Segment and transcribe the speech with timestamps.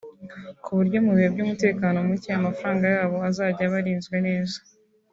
[0.63, 4.57] ku buryo mu bihe by’umutekano muke amafaranga yabo azajya aba arinzwe neza”